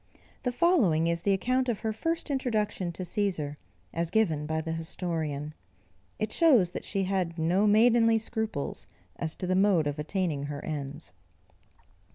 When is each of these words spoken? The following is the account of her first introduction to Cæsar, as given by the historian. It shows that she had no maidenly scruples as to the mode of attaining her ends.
The 0.41 0.51
following 0.51 1.05
is 1.05 1.21
the 1.21 1.31
account 1.31 1.69
of 1.69 1.81
her 1.81 1.93
first 1.93 2.31
introduction 2.31 2.91
to 2.93 3.03
Cæsar, 3.03 3.55
as 3.93 4.09
given 4.09 4.47
by 4.47 4.59
the 4.59 4.71
historian. 4.71 5.53
It 6.17 6.31
shows 6.31 6.71
that 6.71 6.85
she 6.85 7.03
had 7.03 7.37
no 7.37 7.67
maidenly 7.67 8.17
scruples 8.17 8.87
as 9.17 9.35
to 9.35 9.45
the 9.45 9.53
mode 9.53 9.85
of 9.85 9.99
attaining 9.99 10.45
her 10.45 10.65
ends. 10.65 11.11